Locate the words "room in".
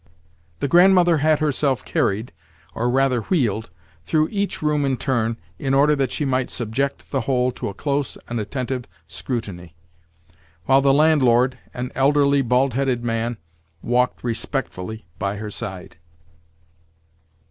4.63-4.97